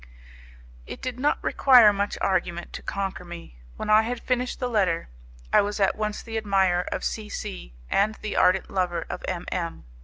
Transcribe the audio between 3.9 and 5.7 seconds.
I had finished the letter, I